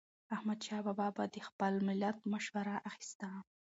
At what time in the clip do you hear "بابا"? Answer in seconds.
0.87-1.07